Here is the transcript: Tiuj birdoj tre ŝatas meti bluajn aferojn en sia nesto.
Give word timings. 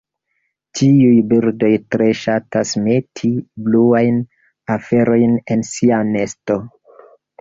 Tiuj 0.77 1.11
birdoj 1.33 1.69
tre 1.95 2.07
ŝatas 2.21 2.71
meti 2.87 3.31
bluajn 3.67 4.17
aferojn 4.77 5.37
en 5.57 5.63
sia 5.73 6.01
nesto. 6.09 6.59